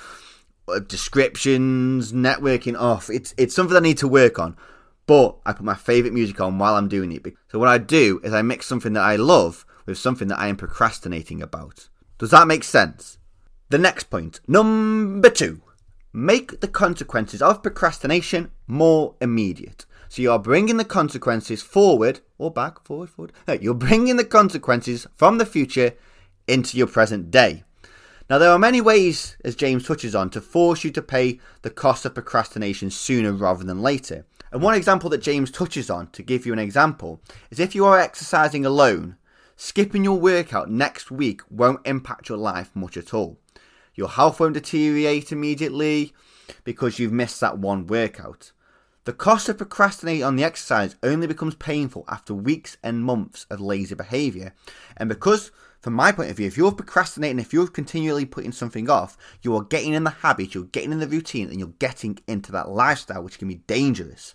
uh, 0.67 0.79
descriptions, 0.79 2.11
networking 2.11 2.79
off. 2.79 3.09
It's 3.09 3.33
it's 3.37 3.55
something 3.55 3.77
I 3.77 3.81
need 3.81 3.99
to 3.99 4.07
work 4.07 4.39
on. 4.39 4.57
But 5.07 5.37
I 5.45 5.53
put 5.53 5.63
my 5.63 5.75
favourite 5.75 6.13
music 6.13 6.41
on 6.41 6.57
while 6.57 6.75
I'm 6.75 6.87
doing 6.87 7.11
it. 7.11 7.23
So 7.49 7.59
what 7.59 7.67
I 7.67 7.77
do 7.77 8.19
is 8.23 8.33
I 8.33 8.41
mix 8.41 8.65
something 8.65 8.93
that 8.93 9.03
I 9.03 9.15
love 9.17 9.65
with 9.85 9.99
something 9.99 10.27
that 10.29 10.39
I 10.39 10.47
am 10.47 10.57
procrastinating 10.57 11.41
about. 11.43 11.89
Does 12.17 12.31
that 12.31 12.47
make 12.47 12.63
sense? 12.63 13.19
The 13.69 13.77
next 13.77 14.05
point, 14.05 14.39
number 14.47 15.29
two, 15.29 15.61
make 16.11 16.61
the 16.61 16.67
consequences 16.67 17.41
of 17.41 17.61
procrastination 17.61 18.51
more 18.67 19.15
immediate. 19.21 19.85
So 20.09 20.21
you're 20.21 20.39
bringing 20.39 20.77
the 20.77 20.85
consequences 20.85 21.61
forward 21.61 22.21
or 22.37 22.51
back, 22.51 22.83
forward, 22.85 23.09
forward. 23.09 23.33
No, 23.47 23.55
you're 23.55 23.73
bringing 23.73 24.17
the 24.17 24.25
consequences 24.25 25.07
from 25.15 25.37
the 25.37 25.45
future 25.45 25.93
into 26.47 26.77
your 26.77 26.87
present 26.87 27.31
day. 27.31 27.63
Now, 28.29 28.39
there 28.39 28.49
are 28.49 28.59
many 28.59 28.81
ways, 28.81 29.37
as 29.43 29.55
James 29.55 29.85
touches 29.85 30.15
on, 30.15 30.31
to 30.31 30.41
force 30.41 30.83
you 30.83 30.89
to 30.91 31.01
pay 31.01 31.39
the 31.61 31.69
cost 31.69 32.05
of 32.05 32.15
procrastination 32.15 32.89
sooner 32.89 33.31
rather 33.31 33.63
than 33.63 33.81
later. 33.81 34.25
And 34.51 34.63
one 34.63 34.73
example 34.73 35.09
that 35.11 35.21
James 35.21 35.51
touches 35.51 35.89
on, 35.89 36.07
to 36.11 36.23
give 36.23 36.45
you 36.45 36.53
an 36.53 36.59
example, 36.59 37.21
is 37.51 37.59
if 37.59 37.75
you 37.75 37.85
are 37.85 37.99
exercising 37.99 38.65
alone, 38.65 39.17
skipping 39.55 40.03
your 40.03 40.19
workout 40.19 40.71
next 40.71 41.11
week 41.11 41.41
won't 41.49 41.85
impact 41.85 42.29
your 42.29 42.37
life 42.37 42.71
much 42.73 42.97
at 42.97 43.13
all. 43.13 43.37
Your 43.93 44.09
health 44.09 44.39
won't 44.39 44.55
deteriorate 44.55 45.31
immediately 45.31 46.13
because 46.63 46.97
you've 46.97 47.11
missed 47.11 47.39
that 47.41 47.59
one 47.59 47.85
workout. 47.85 48.51
The 49.05 49.13
cost 49.13 49.47
of 49.49 49.59
procrastinating 49.59 50.23
on 50.23 50.35
the 50.35 50.43
exercise 50.43 50.95
only 51.03 51.27
becomes 51.27 51.53
painful 51.53 52.05
after 52.07 52.33
weeks 52.33 52.77
and 52.81 53.03
months 53.03 53.45
of 53.51 53.61
lazy 53.61 53.93
behaviour. 53.93 54.51
And 54.97 55.07
because, 55.07 55.51
from 55.79 55.93
my 55.93 56.11
point 56.11 56.31
of 56.31 56.37
view, 56.37 56.47
if 56.47 56.57
you're 56.57 56.71
procrastinating, 56.71 57.37
if 57.37 57.53
you're 57.53 57.67
continually 57.67 58.25
putting 58.25 58.51
something 58.51 58.89
off, 58.89 59.15
you 59.43 59.55
are 59.55 59.63
getting 59.63 59.93
in 59.93 60.05
the 60.05 60.09
habit, 60.09 60.55
you're 60.55 60.63
getting 60.63 60.91
in 60.91 60.99
the 60.99 61.07
routine, 61.07 61.49
and 61.49 61.59
you're 61.59 61.73
getting 61.77 62.17
into 62.27 62.51
that 62.53 62.69
lifestyle, 62.69 63.21
which 63.21 63.37
can 63.37 63.47
be 63.47 63.61
dangerous. 63.67 64.33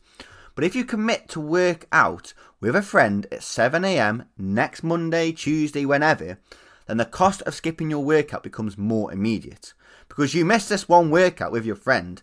But 0.54 0.62
if 0.62 0.76
you 0.76 0.84
commit 0.84 1.28
to 1.30 1.40
work 1.40 1.88
out 1.90 2.32
with 2.60 2.76
a 2.76 2.82
friend 2.82 3.26
at 3.32 3.40
7am 3.40 4.26
next 4.38 4.84
Monday, 4.84 5.32
Tuesday, 5.32 5.84
whenever, 5.84 6.38
then 6.86 6.98
the 6.98 7.04
cost 7.04 7.42
of 7.42 7.56
skipping 7.56 7.90
your 7.90 8.04
workout 8.04 8.44
becomes 8.44 8.78
more 8.78 9.12
immediate. 9.12 9.74
Because 10.08 10.32
you 10.32 10.44
miss 10.44 10.68
this 10.68 10.88
one 10.88 11.10
workout 11.10 11.50
with 11.50 11.66
your 11.66 11.74
friend, 11.74 12.22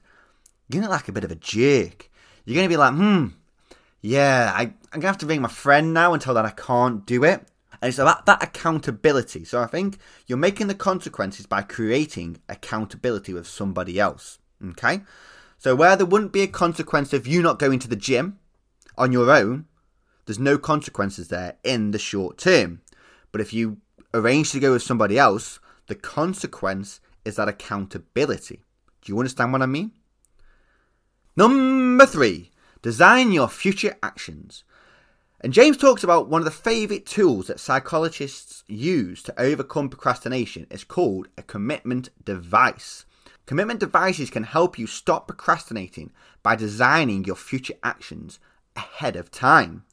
you're 0.70 0.88
like 0.88 1.10
a 1.10 1.12
bit 1.12 1.26
of 1.26 1.32
a 1.32 1.36
jerk. 1.36 2.10
You're 2.48 2.56
gonna 2.56 2.70
be 2.70 2.78
like, 2.78 2.94
hmm, 2.94 3.26
yeah, 4.00 4.54
I, 4.56 4.62
I'm 4.62 5.02
gonna 5.02 5.08
have 5.08 5.18
to 5.18 5.26
ring 5.26 5.42
my 5.42 5.50
friend 5.50 5.94
now 5.94 6.14
and 6.14 6.22
tell 6.22 6.34
that 6.36 6.46
I 6.46 6.52
can't 6.52 7.06
do 7.06 7.26
it. 7.26 7.46
And 7.82 7.90
it's 7.90 8.00
about 8.00 8.26
that 8.26 8.42
accountability. 8.42 9.44
So 9.44 9.62
I 9.62 9.66
think 9.66 9.98
you're 10.28 10.38
making 10.38 10.68
the 10.68 10.74
consequences 10.74 11.46
by 11.46 11.62
creating 11.62 12.38
accountability 12.48 13.34
with 13.34 13.48
somebody 13.48 14.00
else. 14.00 14.40
Okay? 14.66 15.02
So 15.58 15.76
where 15.76 15.98
there 15.98 16.06
wouldn't 16.06 16.32
be 16.32 16.42
a 16.42 16.48
consequence 16.48 17.12
of 17.12 17.28
you 17.28 17.42
not 17.42 17.60
going 17.60 17.80
to 17.80 17.90
the 17.90 17.98
gym 17.98 18.40
on 18.98 19.12
your 19.12 19.30
own, 19.30 19.66
there's 20.26 20.40
no 20.40 20.58
consequences 20.58 21.28
there 21.28 21.58
in 21.66 21.92
the 21.92 22.00
short 22.00 22.38
term. 22.38 22.80
But 23.34 23.42
if 23.42 23.52
you 23.52 23.82
arrange 24.14 24.54
to 24.54 24.62
go 24.62 24.72
with 24.72 24.84
somebody 24.84 25.20
else, 25.20 25.60
the 25.88 25.96
consequence 25.96 27.02
is 27.26 27.36
that 27.36 27.50
accountability. 27.50 28.62
Do 29.02 29.12
you 29.12 29.20
understand 29.20 29.52
what 29.52 29.62
I 29.62 29.66
mean? 29.66 29.92
Number 31.38 32.08
three, 32.08 32.50
design 32.82 33.32
your 33.32 33.48
future 33.48 33.96
actions. 34.02 34.64
And 35.40 35.54
James 35.54 35.78
talks 35.78 36.04
about 36.04 36.30
one 36.30 36.42
of 36.42 36.46
the 36.46 36.52
favourite 36.52 37.06
tools 37.06 37.46
that 37.46 37.60
psychologists 37.60 38.64
use 38.68 39.22
to 39.22 39.40
overcome 39.40 39.90
procrastination. 39.90 40.66
It's 40.72 40.84
called 40.84 41.28
a 41.38 41.44
commitment 41.44 42.10
device. 42.26 43.06
Commitment 43.46 43.80
devices 43.80 44.32
can 44.32 44.46
help 44.46 44.80
you 44.80 44.88
stop 44.88 45.28
procrastinating 45.28 46.10
by 46.42 46.56
designing 46.56 47.24
your 47.24 47.36
future 47.36 47.76
actions 47.84 48.40
ahead 48.76 49.16
of 49.16 49.30
time. 49.30 49.84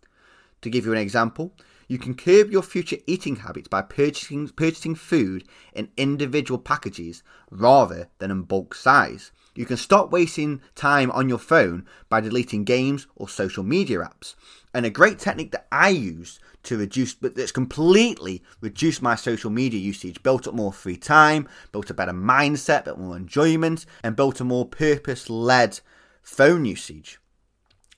To 0.63 0.71
give 0.71 0.87
you 0.87 0.93
an 0.93 0.99
example, 0.99 1.53
you 1.89 1.99
can 1.99 2.15
curb 2.15 2.51
your 2.53 2.63
future 2.63 2.97
eating 3.07 3.37
habits 3.37 3.69
by 3.69 3.83
purchasing, 3.83 4.49
purchasing 4.49 4.95
food 4.95 5.45
in 5.75 5.91
individual 5.99 6.59
packages 6.59 7.23
rather 7.51 8.09
than 8.17 8.31
in 8.31 8.45
bulk 8.45 8.75
size. 8.75 9.31
You 9.54 9.66
can 9.66 9.76
stop 9.76 10.11
wasting 10.11 10.61
time 10.75 11.11
on 11.12 11.28
your 11.28 11.38
phone 11.38 11.87
by 12.08 12.20
deleting 12.20 12.64
games 12.64 13.06
or 13.14 13.28
social 13.28 13.62
media 13.62 13.99
apps. 14.00 14.34
And 14.73 14.84
a 14.84 14.90
great 14.90 15.18
technique 15.18 15.52
that 15.52 15.68
I 15.70 15.90
use 15.90 16.40
to 16.64 16.78
reduce, 16.78 17.14
but 17.14 17.37
that's 17.37 17.52
completely 17.52 18.42
reduced 18.61 19.02
my 19.02 19.14
social 19.14 19.50
media 19.50 19.78
usage, 19.78 20.23
built 20.23 20.49
up 20.49 20.54
more 20.54 20.73
free 20.73 20.96
time, 20.96 21.49
built 21.70 21.90
a 21.90 21.94
better 21.94 22.12
mindset, 22.12 22.84
built 22.84 22.99
more 22.99 23.16
enjoyment, 23.16 23.87
and 24.02 24.16
built 24.16 24.40
a 24.40 24.44
more 24.44 24.66
purpose 24.66 25.30
led 25.30 25.80
phone 26.23 26.64
usage. 26.64 27.20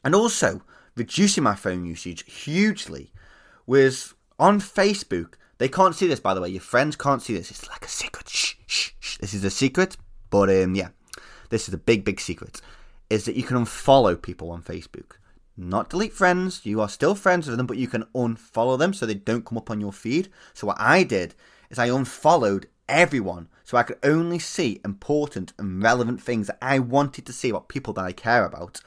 And 0.05 0.15
also, 0.15 0.63
reducing 0.95 1.45
my 1.45 1.55
phone 1.55 1.87
usage 1.87 2.31
hugely 2.31 3.13
was 3.67 4.15
on 4.39 4.61
Facebook. 4.61 5.35
They 5.59 5.69
can't 5.69 5.95
see 5.95 6.07
this, 6.07 6.21
by 6.21 6.35
the 6.35 6.41
way. 6.43 6.51
Your 6.51 6.61
friends 6.61 6.97
can't 6.97 7.23
see 7.23 7.35
this. 7.35 7.51
It's 7.51 7.69
like 7.69 7.85
a 7.85 7.89
secret. 7.89 8.29
Shh, 8.29 8.55
shh, 8.67 8.91
shh. 9.01 9.19
This 9.19 9.33
is 9.33 9.45
a 9.45 9.51
secret. 9.51 9.97
But 10.29 10.51
um, 10.51 10.75
yeah, 10.75 10.89
this 11.51 11.69
is 11.69 11.75
a 11.75 11.79
big, 11.79 12.05
big 12.05 12.21
secret. 12.21 12.61
Is 13.09 13.25
that 13.25 13.37
you 13.37 13.43
can 13.45 13.57
unfollow 13.57 14.21
people 14.21 14.51
on 14.51 14.63
Facebook. 14.63 15.19
Not 15.57 15.89
delete 15.89 16.13
friends. 16.13 16.67
You 16.67 16.81
are 16.81 16.89
still 16.89 17.15
friends 17.15 17.47
with 17.47 17.57
them, 17.57 17.67
but 17.67 17.79
you 17.79 17.87
can 17.87 18.05
unfollow 18.15 18.79
them 18.79 18.93
so 18.93 19.07
they 19.07 19.15
don't 19.15 19.45
come 19.45 19.57
up 19.57 19.71
on 19.71 19.81
your 19.81 19.93
feed. 19.93 20.29
So 20.55 20.67
what 20.67 20.81
I 20.81 21.03
did 21.03 21.35
is 21.71 21.79
I 21.79 21.87
unfollowed 21.87 22.67
everyone 22.89 23.49
so 23.65 23.77
I 23.77 23.83
could 23.83 23.99
only 24.03 24.39
see 24.39 24.81
important 24.85 25.53
and 25.59 25.83
relevant 25.83 26.21
things 26.21 26.49
that 26.49 26.59
I 26.61 26.79
wanted 26.79 27.27
to 27.27 27.33
see 27.33 27.49
about 27.51 27.69
people 27.69 27.93
that 27.95 28.05
I 28.05 28.13
care 28.13 28.45
about. 28.45 28.81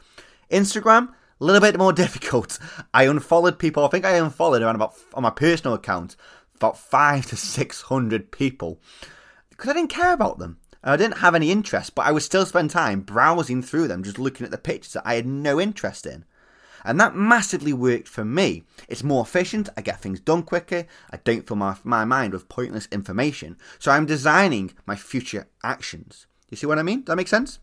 Instagram, 0.52 1.10
a 1.42 1.46
little 1.46 1.62
bit 1.62 1.78
more 1.78 1.94
difficult. 2.06 2.60
I 2.94 3.06
unfollowed 3.06 3.58
people. 3.58 3.86
I 3.86 3.90
think 3.90 4.06
I 4.06 4.12
unfollowed 4.18 4.62
around 4.62 4.76
about 4.76 4.96
on 5.14 5.24
my 5.24 5.30
personal 5.32 5.74
account 5.74 6.16
about 6.56 6.78
five 6.78 7.26
to 7.28 7.38
six 7.38 7.84
hundred 7.84 8.32
people. 8.32 8.80
because 9.50 9.70
I 9.70 9.74
didn't 9.74 9.90
care 9.90 10.14
about 10.14 10.40
them. 10.40 10.58
I 10.84 10.96
didn't 10.96 11.18
have 11.18 11.36
any 11.36 11.52
interest, 11.52 11.94
but 11.94 12.06
I 12.06 12.12
would 12.12 12.24
still 12.24 12.46
spend 12.46 12.70
time 12.70 13.02
browsing 13.02 13.62
through 13.62 13.90
them, 13.90 14.04
just 14.04 14.20
looking 14.20 14.46
at 14.46 14.52
the 14.52 14.58
pictures 14.58 14.94
that 14.94 15.06
I 15.06 15.16
had 15.16 15.26
no 15.26 15.60
interest 15.60 16.06
in. 16.06 16.24
And 16.86 17.00
that 17.00 17.16
massively 17.16 17.74
worked 17.74 18.08
for 18.08 18.24
me. 18.24 18.64
It's 18.88 19.04
more 19.04 19.24
efficient, 19.24 19.68
I 19.76 19.82
get 19.82 20.00
things 20.00 20.22
done 20.22 20.44
quicker, 20.44 20.86
I 21.12 21.18
don't 21.18 21.46
fill 21.46 21.58
my, 21.58 21.76
my 21.84 22.06
mind 22.06 22.32
with 22.32 22.48
pointless 22.48 22.88
information. 22.92 23.58
So 23.78 23.92
I'm 23.92 24.06
designing 24.06 24.72
my 24.86 24.96
future 24.96 25.48
actions. 25.64 26.26
You 26.50 26.56
see 26.56 26.66
what 26.66 26.80
I 26.80 26.84
mean? 26.84 27.00
Does 27.00 27.08
that 27.08 27.18
make 27.18 27.28
sense? 27.28 27.60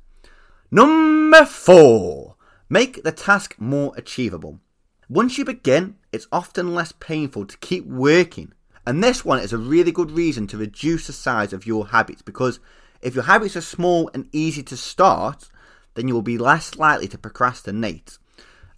Number 0.70 1.46
four, 1.46 2.36
make 2.68 3.02
the 3.02 3.12
task 3.12 3.54
more 3.58 3.94
achievable. 3.96 4.60
Once 5.08 5.38
you 5.38 5.44
begin, 5.44 5.96
it's 6.12 6.26
often 6.30 6.74
less 6.74 6.92
painful 6.92 7.46
to 7.46 7.56
keep 7.58 7.86
working. 7.86 8.52
And 8.86 9.02
this 9.02 9.24
one 9.24 9.38
is 9.38 9.52
a 9.52 9.58
really 9.58 9.92
good 9.92 10.10
reason 10.10 10.46
to 10.48 10.58
reduce 10.58 11.06
the 11.06 11.12
size 11.12 11.52
of 11.52 11.66
your 11.66 11.88
habits 11.88 12.22
because 12.22 12.60
if 13.02 13.14
your 13.14 13.24
habits 13.24 13.56
are 13.56 13.60
small 13.60 14.10
and 14.14 14.28
easy 14.32 14.62
to 14.64 14.76
start, 14.76 15.48
then 15.94 16.08
you 16.08 16.14
will 16.14 16.22
be 16.22 16.38
less 16.38 16.76
likely 16.76 17.08
to 17.08 17.18
procrastinate. 17.18 18.18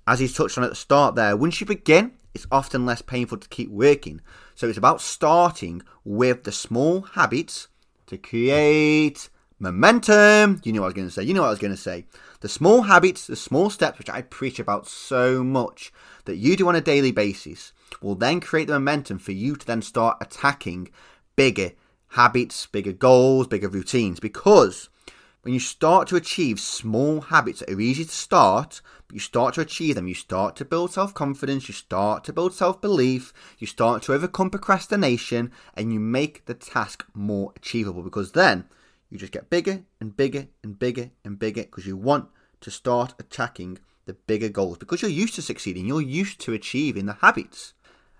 As 0.07 0.21
he's 0.21 0.35
touched 0.35 0.57
on 0.57 0.65
at 0.65 0.71
the 0.71 0.77
start 0.77 1.15
there, 1.15 1.37
once 1.37 1.61
you 1.61 1.67
begin, 1.67 2.13
it's 2.35 2.47
often 2.51 2.87
less 2.87 3.03
painful 3.03 3.39
to 3.39 3.49
keep 3.49 3.71
working. 3.71 4.21
So 4.55 4.69
it's 4.69 4.79
about 4.79 5.01
starting 5.01 5.83
with 6.05 6.45
the 6.45 6.53
small 6.53 7.03
habits 7.03 7.69
to 8.07 8.17
create 8.17 9.29
momentum. 9.59 10.61
You 10.65 10.73
know 10.73 10.81
what 10.81 10.87
I 10.87 10.89
was 10.89 10.95
going 10.95 11.09
to 11.09 11.15
say. 11.15 11.23
You 11.25 11.35
know 11.35 11.43
what 11.43 11.49
I 11.49 11.51
was 11.51 11.59
going 11.59 11.75
to 11.75 11.77
say. 11.77 12.07
The 12.41 12.49
small 12.49 12.83
habits, 12.83 13.27
the 13.27 13.37
small 13.37 13.71
steps, 13.71 13.99
which 13.99 14.11
I 14.11 14.23
preach 14.23 14.59
about 14.59 14.87
so 14.87 15.43
much, 15.43 15.93
that 16.25 16.37
you 16.37 16.57
do 16.57 16.69
on 16.69 16.77
a 16.77 16.81
daily 16.81 17.13
basis, 17.13 17.73
will 18.01 18.15
then 18.15 18.41
create 18.41 18.69
the 18.69 18.75
momentum 18.75 19.19
for 19.19 19.33
you 19.33 19.57
to 19.57 19.67
then 19.67 19.83
start 19.83 20.19
attacking 20.21 20.91
bigger 21.37 21.73
habits, 22.11 22.67
bigger 22.67 22.93
goals, 22.93 23.47
bigger 23.47 23.69
routines. 23.69 24.21
Because 24.21 24.89
when 25.43 25.55
you 25.55 25.61
start 25.61 26.09
to 26.09 26.17
achieve 26.17 26.61
small 26.61 27.21
habits 27.23 27.61
that 27.61 27.71
are 27.71 27.81
easy 27.81 28.05
to 28.05 28.11
start, 28.11 28.81
but 29.07 29.15
you 29.15 29.21
start 29.21 29.55
to 29.55 29.61
achieve 29.61 29.95
them, 29.95 30.09
you 30.09 30.15
start 30.15 30.57
to 30.57 30.65
build 30.65 30.93
self 30.93 31.15
confidence, 31.15 31.69
you 31.69 31.75
start 31.75 32.25
to 32.25 32.33
build 32.33 32.53
self 32.53 32.81
belief, 32.81 33.33
you 33.59 33.67
start 33.67 34.03
to 34.03 34.13
overcome 34.13 34.51
procrastination, 34.51 35.51
and 35.75 35.93
you 35.93 36.01
make 36.01 36.45
the 36.45 36.55
task 36.55 37.07
more 37.15 37.53
achievable 37.57 38.03
because 38.03 38.33
then 38.33 38.65
you 39.11 39.19
just 39.19 39.33
get 39.33 39.49
bigger 39.49 39.85
and 40.01 40.17
bigger 40.17 40.49
and 40.63 40.79
bigger 40.79 41.11
and 41.25 41.39
bigger 41.39 41.63
because 41.63 41.87
you 41.87 41.97
want 41.97 42.29
to 42.61 42.71
start 42.71 43.15
attacking 43.19 43.79
the 44.05 44.15
bigger 44.15 44.49
goals 44.49 44.79
because 44.79 45.03
you're 45.03 45.11
used 45.11 45.35
to 45.35 45.43
succeeding, 45.43 45.87
you're 45.87 46.01
used 46.01 46.41
to 46.41 46.53
achieving 46.53 47.07
the 47.07 47.15
habits. 47.15 47.75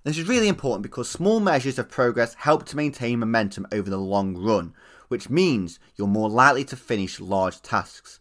This 0.09 0.17
is 0.17 0.27
really 0.27 0.49
important 0.49 0.83
because 0.83 1.07
small 1.11 1.39
measures 1.39 1.79
of 1.79 1.91
progress 1.91 2.33
help 2.33 2.65
to 2.69 2.77
maintain 2.79 3.19
momentum 3.19 3.67
over 3.71 3.91
the 3.91 3.99
long 3.99 4.35
run, 4.35 4.73
which 5.09 5.29
means 5.29 5.79
you're 5.97 6.09
more 6.09 6.31
likely 6.31 6.65
to 6.65 6.77
finish 6.77 7.21
large 7.21 7.61
tasks. 7.61 8.19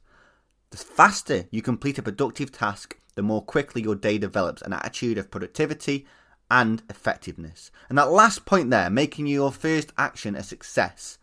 The 0.71 0.77
faster 0.77 1.45
you 1.49 1.61
complete 1.61 1.97
a 1.97 2.03
productive 2.03 2.51
task, 2.51 2.99
the 3.15 3.21
more 3.21 3.41
quickly 3.41 3.81
your 3.83 3.95
day 3.95 4.17
develops 4.17 4.61
an 4.61 4.73
attitude 4.73 5.17
of 5.17 5.31
productivity 5.31 6.05
and 6.51 6.83
effectiveness. 6.89 7.71
And 7.87 7.97
that 7.97 8.11
last 8.11 8.45
point 8.45 8.69
there, 8.69 8.89
making 8.89 9.27
your 9.27 9.53
first 9.53 9.93
action 9.97 10.35
a 10.35 10.43
success. 10.43 11.17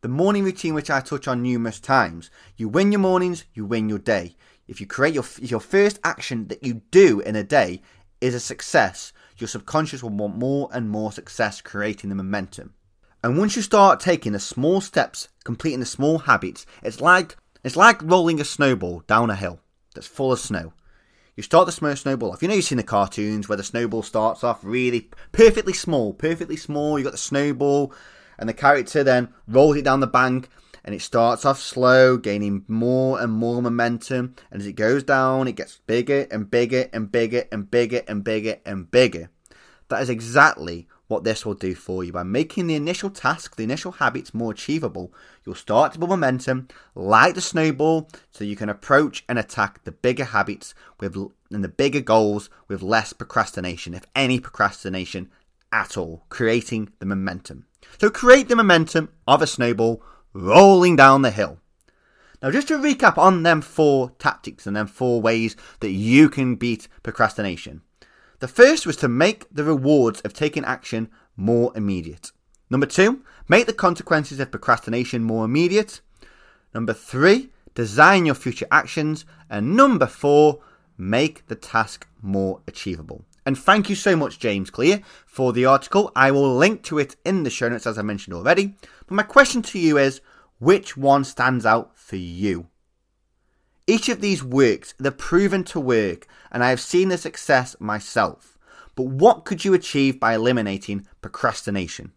The 0.00 0.08
morning 0.08 0.42
routine, 0.42 0.74
which 0.74 0.90
I 0.90 0.98
touch 0.98 1.28
on 1.28 1.42
numerous 1.42 1.78
times, 1.78 2.28
you 2.56 2.68
win 2.68 2.90
your 2.90 2.98
mornings, 3.00 3.44
you 3.54 3.64
win 3.64 3.88
your 3.88 4.00
day. 4.00 4.34
If 4.66 4.80
you 4.80 4.86
create 4.88 5.14
your 5.14 5.26
your 5.40 5.60
first 5.60 6.00
action 6.02 6.48
that 6.48 6.64
you 6.64 6.82
do 6.90 7.20
in 7.20 7.36
a 7.36 7.44
day 7.44 7.82
is 8.20 8.34
a 8.34 8.40
success, 8.40 9.12
your 9.40 9.48
subconscious 9.48 10.02
will 10.02 10.10
want 10.10 10.36
more 10.36 10.68
and 10.72 10.90
more 10.90 11.12
success 11.12 11.60
creating 11.60 12.10
the 12.10 12.16
momentum. 12.16 12.74
And 13.22 13.36
once 13.36 13.56
you 13.56 13.62
start 13.62 14.00
taking 14.00 14.32
the 14.32 14.40
small 14.40 14.80
steps, 14.80 15.28
completing 15.44 15.80
the 15.80 15.86
small 15.86 16.18
habits, 16.18 16.66
it's 16.82 17.00
like 17.00 17.36
it's 17.64 17.76
like 17.76 18.02
rolling 18.02 18.40
a 18.40 18.44
snowball 18.44 19.02
down 19.06 19.30
a 19.30 19.36
hill 19.36 19.60
that's 19.94 20.06
full 20.06 20.32
of 20.32 20.38
snow. 20.38 20.72
You 21.34 21.42
start 21.42 21.66
the 21.66 21.72
small 21.72 21.94
snowball 21.96 22.32
off. 22.32 22.42
You 22.42 22.48
know 22.48 22.54
you've 22.54 22.64
seen 22.64 22.78
the 22.78 22.84
cartoons 22.84 23.48
where 23.48 23.56
the 23.56 23.64
snowball 23.64 24.02
starts 24.02 24.42
off 24.42 24.60
really 24.62 25.10
perfectly 25.32 25.72
small, 25.72 26.12
perfectly 26.12 26.56
small. 26.56 26.98
You 26.98 27.04
got 27.04 27.12
the 27.12 27.18
snowball, 27.18 27.92
and 28.38 28.48
the 28.48 28.54
character 28.54 29.04
then 29.04 29.28
rolls 29.46 29.76
it 29.76 29.84
down 29.84 30.00
the 30.00 30.06
bank, 30.06 30.48
and 30.84 30.94
it 30.94 31.02
starts 31.02 31.44
off 31.44 31.60
slow, 31.60 32.16
gaining 32.16 32.64
more 32.68 33.20
and 33.20 33.32
more 33.32 33.62
momentum. 33.62 34.34
And 34.50 34.60
as 34.60 34.66
it 34.66 34.74
goes 34.74 35.02
down, 35.02 35.48
it 35.48 35.56
gets 35.56 35.80
bigger 35.86 36.26
and 36.30 36.50
bigger 36.50 36.88
and 36.92 37.10
bigger 37.10 37.44
and 37.52 37.70
bigger 37.70 38.02
and 38.08 38.24
bigger 38.24 38.56
and 38.64 38.90
bigger. 38.90 39.30
That 39.88 40.02
is 40.02 40.10
exactly 40.10 40.86
what 41.08 41.24
this 41.24 41.44
will 41.44 41.54
do 41.54 41.74
for 41.74 42.04
you. 42.04 42.12
By 42.12 42.22
making 42.22 42.66
the 42.66 42.74
initial 42.74 43.10
task, 43.10 43.56
the 43.56 43.64
initial 43.64 43.92
habits 43.92 44.34
more 44.34 44.52
achievable, 44.52 45.12
you'll 45.44 45.54
start 45.54 45.92
to 45.92 45.98
build 45.98 46.10
momentum 46.10 46.68
like 46.94 47.34
the 47.34 47.40
snowball 47.40 48.08
so 48.30 48.44
you 48.44 48.56
can 48.56 48.68
approach 48.68 49.24
and 49.28 49.38
attack 49.38 49.84
the 49.84 49.92
bigger 49.92 50.24
habits 50.24 50.74
with 51.00 51.16
and 51.50 51.64
the 51.64 51.68
bigger 51.68 52.02
goals 52.02 52.50
with 52.68 52.82
less 52.82 53.14
procrastination, 53.14 53.94
if 53.94 54.04
any 54.14 54.38
procrastination 54.38 55.30
at 55.72 55.96
all, 55.96 56.24
creating 56.28 56.90
the 56.98 57.06
momentum. 57.06 57.64
So 57.98 58.10
create 58.10 58.48
the 58.48 58.56
momentum 58.56 59.08
of 59.26 59.40
a 59.42 59.46
snowball 59.46 60.02
rolling 60.38 60.96
down 60.96 61.22
the 61.22 61.30
hill. 61.30 61.58
Now, 62.40 62.50
just 62.50 62.68
to 62.68 62.78
recap 62.78 63.18
on 63.18 63.42
them 63.42 63.60
four 63.60 64.12
tactics 64.18 64.66
and 64.66 64.76
them 64.76 64.86
four 64.86 65.20
ways 65.20 65.56
that 65.80 65.90
you 65.90 66.28
can 66.28 66.54
beat 66.54 66.86
procrastination. 67.02 67.82
The 68.38 68.46
first 68.46 68.86
was 68.86 68.96
to 68.98 69.08
make 69.08 69.46
the 69.52 69.64
rewards 69.64 70.20
of 70.20 70.32
taking 70.32 70.64
action 70.64 71.10
more 71.36 71.72
immediate. 71.74 72.30
Number 72.70 72.86
two, 72.86 73.24
make 73.48 73.66
the 73.66 73.72
consequences 73.72 74.38
of 74.38 74.52
procrastination 74.52 75.24
more 75.24 75.44
immediate. 75.44 76.00
Number 76.72 76.92
three, 76.92 77.50
design 77.74 78.24
your 78.24 78.36
future 78.36 78.66
actions. 78.70 79.24
And 79.50 79.74
number 79.74 80.06
four, 80.06 80.60
make 80.96 81.46
the 81.48 81.56
task 81.56 82.06
more 82.22 82.60
achievable. 82.68 83.24
And 83.48 83.56
thank 83.56 83.88
you 83.88 83.96
so 83.96 84.14
much, 84.14 84.38
James 84.38 84.68
Clear, 84.68 85.00
for 85.24 85.54
the 85.54 85.64
article. 85.64 86.12
I 86.14 86.30
will 86.30 86.54
link 86.54 86.82
to 86.82 86.98
it 86.98 87.16
in 87.24 87.44
the 87.44 87.48
show 87.48 87.70
notes, 87.70 87.86
as 87.86 87.96
I 87.96 88.02
mentioned 88.02 88.34
already. 88.34 88.74
But 89.06 89.14
my 89.14 89.22
question 89.22 89.62
to 89.62 89.78
you 89.78 89.96
is 89.96 90.20
which 90.58 90.98
one 90.98 91.24
stands 91.24 91.64
out 91.64 91.96
for 91.96 92.16
you? 92.16 92.66
Each 93.86 94.10
of 94.10 94.20
these 94.20 94.44
works, 94.44 94.92
they're 94.98 95.10
proven 95.10 95.64
to 95.64 95.80
work, 95.80 96.26
and 96.52 96.62
I 96.62 96.68
have 96.68 96.78
seen 96.78 97.08
the 97.08 97.16
success 97.16 97.74
myself. 97.80 98.58
But 98.94 99.06
what 99.06 99.46
could 99.46 99.64
you 99.64 99.72
achieve 99.72 100.20
by 100.20 100.34
eliminating 100.34 101.06
procrastination? 101.22 102.12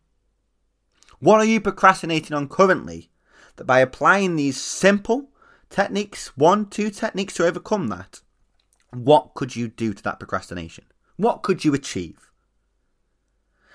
What 1.19 1.39
are 1.39 1.45
you 1.45 1.61
procrastinating 1.61 2.35
on 2.35 2.49
currently? 2.49 3.09
That 3.55 3.63
by 3.63 3.79
applying 3.79 4.35
these 4.35 4.59
simple 4.59 5.29
techniques, 5.69 6.35
one, 6.35 6.65
two 6.65 6.89
techniques 6.89 7.35
to 7.35 7.45
overcome 7.45 7.87
that, 7.87 8.19
what 8.91 9.33
could 9.33 9.55
you 9.55 9.69
do 9.69 9.93
to 9.93 10.03
that 10.03 10.19
procrastination? 10.19 10.83
What 11.17 11.43
could 11.43 11.63
you 11.65 11.73
achieve? 11.73 12.31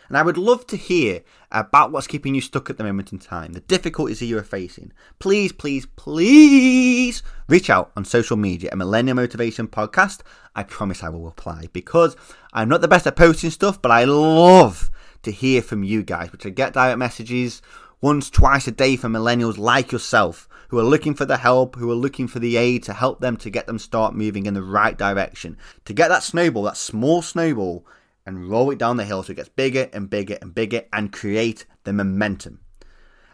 And 0.09 0.17
I 0.17 0.23
would 0.23 0.39
love 0.39 0.67
to 0.69 0.77
hear 0.77 1.23
about 1.51 1.91
what's 1.91 2.07
keeping 2.07 2.35
you 2.35 2.41
stuck 2.41 2.71
at 2.71 2.79
the 2.79 2.85
moment 2.85 3.13
in 3.13 3.19
time, 3.19 3.53
the 3.53 3.61
difficulties 3.61 4.21
that 4.21 4.27
you 4.27 4.39
are 4.39 4.45
facing. 4.45 4.93
Please, 5.19 5.53
please, 5.53 5.87
please 5.87 7.23
reach 7.49 7.71
out 7.71 7.91
on 7.97 8.05
social 8.05 8.37
media 8.37 8.71
at 8.71 8.79
Millennial 8.79 9.17
Motivation 9.17 9.67
Podcast. 9.67 10.21
I 10.55 10.63
promise 10.63 11.03
I 11.03 11.09
will 11.09 11.25
reply 11.25 11.69
because 11.73 12.17
I'm 12.53 12.69
not 12.69 12.83
the 12.83 12.89
best 12.89 13.07
at 13.07 13.17
posting 13.17 13.51
stuff, 13.51 13.83
but 13.83 13.91
I 13.91 14.05
love 14.05 14.91
to 15.23 15.33
hear 15.33 15.61
from 15.61 15.83
you 15.83 16.03
guys, 16.03 16.31
which 16.31 16.47
I 16.47 16.51
get 16.51 16.73
direct 16.73 16.99
messages 16.99 17.61
once, 18.01 18.31
twice 18.31 18.67
a 18.67 18.73
day 18.73 18.97
for 18.97 19.09
millennials 19.09 19.59
like 19.59 19.93
yourself 19.93 20.49
who 20.69 20.79
are 20.79 20.85
looking 20.85 21.15
for 21.15 21.25
the 21.25 21.39
help, 21.39 21.77
who 21.77 21.91
are 21.91 21.95
looking 21.95 22.29
for 22.29 22.39
the 22.39 22.57
aid 22.57 22.83
to 22.83 22.93
help 22.93 23.21
them 23.21 23.37
to 23.37 23.51
get 23.51 23.67
them 23.67 23.79
start 23.79 24.15
moving 24.15 24.47
in 24.47 24.55
the 24.55 24.63
right 24.63 24.99
direction, 24.99 25.57
to 25.85 25.93
get 25.93 26.09
that 26.09 26.23
snowball, 26.23 26.65
that 26.65 26.77
small 26.77 27.23
snowball 27.23 27.87
and 28.27 28.51
roll 28.51 28.71
it 28.71 28.79
down 28.79 28.97
the 28.97 29.05
hill 29.05 29.23
so 29.23 29.31
it 29.31 29.37
gets 29.37 29.49
bigger 29.49 29.89
and 29.93 30.11
bigger 30.11 30.37
and 30.43 30.55
bigger 30.55 30.83
and 30.93 31.13
create 31.13 31.65
the 31.85 31.93
momentum. 31.93 32.61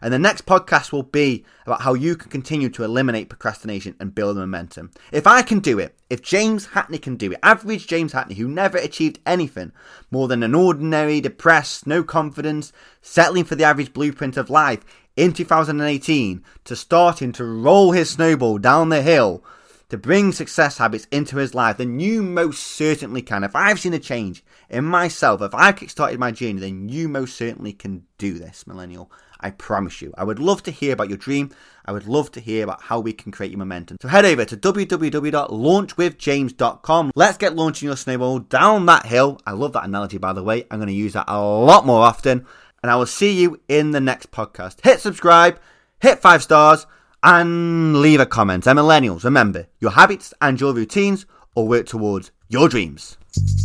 And 0.02 0.12
the 0.12 0.18
next 0.18 0.46
podcast 0.46 0.90
will 0.90 1.04
be 1.04 1.44
about 1.64 1.82
how 1.82 1.94
you 1.94 2.16
can 2.16 2.28
continue 2.28 2.68
to 2.70 2.82
eliminate 2.82 3.28
procrastination 3.28 3.94
and 4.00 4.14
build 4.14 4.36
momentum. 4.36 4.90
If 5.12 5.28
I 5.28 5.42
can 5.42 5.60
do 5.60 5.78
it, 5.78 5.96
if 6.10 6.20
James 6.20 6.68
Hatney 6.68 7.00
can 7.00 7.16
do 7.16 7.30
it, 7.30 7.38
average 7.42 7.86
James 7.86 8.12
Hatney, 8.12 8.36
who 8.36 8.48
never 8.48 8.78
achieved 8.78 9.20
anything 9.24 9.70
more 10.10 10.26
than 10.26 10.42
an 10.42 10.56
ordinary, 10.56 11.20
depressed, 11.20 11.86
no 11.86 12.02
confidence, 12.02 12.72
settling 13.00 13.44
for 13.44 13.54
the 13.54 13.64
average 13.64 13.92
blueprint 13.92 14.36
of 14.36 14.50
life 14.50 14.84
in 15.16 15.32
2018, 15.32 16.42
to 16.64 16.74
starting 16.74 17.30
to 17.32 17.44
roll 17.44 17.92
his 17.92 18.10
snowball 18.10 18.58
down 18.58 18.88
the 18.88 19.02
hill 19.02 19.44
to 19.92 19.98
bring 19.98 20.32
success 20.32 20.78
habits 20.78 21.06
into 21.10 21.36
his 21.36 21.54
life, 21.54 21.76
then 21.76 22.00
you 22.00 22.22
most 22.22 22.62
certainly 22.62 23.20
can. 23.20 23.44
If 23.44 23.54
I've 23.54 23.78
seen 23.78 23.92
a 23.92 23.98
change 23.98 24.42
in 24.70 24.86
myself, 24.86 25.42
if 25.42 25.54
I've 25.54 25.76
kickstarted 25.76 26.16
my 26.16 26.30
journey, 26.30 26.60
then 26.60 26.88
you 26.88 27.10
most 27.10 27.36
certainly 27.36 27.74
can 27.74 28.04
do 28.16 28.38
this, 28.38 28.66
millennial. 28.66 29.12
I 29.42 29.50
promise 29.50 30.00
you. 30.00 30.14
I 30.16 30.22
would 30.24 30.38
love 30.38 30.62
to 30.64 30.70
hear 30.70 30.92
about 30.92 31.08
your 31.08 31.18
dream. 31.18 31.50
I 31.84 31.90
would 31.92 32.06
love 32.06 32.30
to 32.32 32.40
hear 32.40 32.64
about 32.64 32.82
how 32.82 33.00
we 33.00 33.12
can 33.12 33.32
create 33.32 33.50
your 33.50 33.58
momentum. 33.58 33.96
So 34.00 34.08
head 34.08 34.24
over 34.24 34.44
to 34.44 34.56
www.launchwithjames.com. 34.56 37.10
Let's 37.14 37.38
get 37.38 37.56
launching 37.56 37.86
your 37.86 37.96
snowball 37.96 38.38
down 38.38 38.86
that 38.86 39.06
hill. 39.06 39.40
I 39.46 39.52
love 39.52 39.72
that 39.72 39.84
analogy, 39.84 40.18
by 40.18 40.32
the 40.32 40.42
way. 40.42 40.64
I'm 40.70 40.78
going 40.78 40.88
to 40.88 40.94
use 40.94 41.12
that 41.14 41.24
a 41.28 41.40
lot 41.40 41.86
more 41.86 42.02
often. 42.02 42.46
And 42.82 42.90
I 42.90 42.96
will 42.96 43.06
see 43.06 43.40
you 43.40 43.60
in 43.68 43.92
the 43.92 44.00
next 44.00 44.30
podcast. 44.30 44.84
Hit 44.84 45.00
subscribe 45.00 45.58
hit 46.02 46.18
five 46.18 46.42
stars, 46.42 46.86
and 47.22 48.02
leave 48.02 48.20
a 48.20 48.26
comment. 48.26 48.66
And 48.66 48.78
millennials, 48.78 49.24
remember, 49.24 49.68
your 49.78 49.92
habits 49.92 50.34
and 50.42 50.60
your 50.60 50.74
routines 50.74 51.24
all 51.54 51.68
work 51.68 51.86
towards 51.86 52.32
your 52.48 52.68
dreams. 52.68 53.16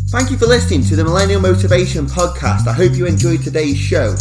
Thank 0.10 0.32
you 0.32 0.38
for 0.38 0.46
listening 0.46 0.84
to 0.84 0.96
the 0.96 1.04
Millennial 1.04 1.42
Motivation 1.42 2.06
Podcast. 2.06 2.68
I 2.68 2.74
hope 2.74 2.94
you 2.94 3.08
enjoyed 3.08 3.42
today's 3.42 3.78
show. 3.78 4.16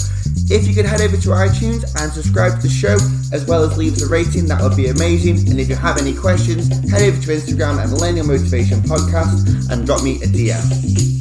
If 0.49 0.67
you 0.67 0.75
could 0.75 0.87
head 0.87 1.01
over 1.01 1.17
to 1.17 1.29
iTunes 1.31 1.85
and 2.01 2.13
subscribe 2.13 2.61
to 2.61 2.63
the 2.63 2.69
show, 2.69 2.97
as 3.33 3.45
well 3.47 3.65
as 3.65 3.77
leave 3.77 3.95
us 3.95 4.03
a 4.03 4.09
rating, 4.09 4.47
that 4.47 4.63
would 4.63 4.77
be 4.77 4.87
amazing. 4.87 5.49
And 5.51 5.59
if 5.59 5.69
you 5.69 5.75
have 5.75 5.99
any 5.99 6.15
questions, 6.15 6.69
head 6.89 7.03
over 7.03 7.21
to 7.21 7.29
Instagram 7.33 7.79
at 7.83 7.89
Millennial 7.89 8.27
Motivation 8.27 8.81
Podcast 8.81 9.71
and 9.71 9.85
drop 9.85 10.05
me 10.05 10.23
a 10.23 10.27
DM. 10.27 11.16